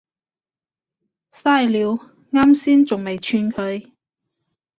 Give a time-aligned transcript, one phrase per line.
[1.31, 1.99] 曬料，
[2.31, 3.91] 岩先仲未串佢